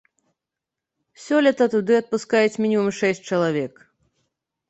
Сёлета 1.25 1.65
туды 1.73 1.93
адпускаюць 2.01 2.61
мінімум 2.65 2.89
шэсць 3.01 3.21
чалавек. 3.35 3.73